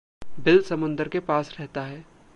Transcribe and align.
Bill 0.39 0.61
समुंदर 0.61 1.07
के 1.07 1.19
पास 1.19 1.55
रहता 1.59 1.81
है। 1.81 2.05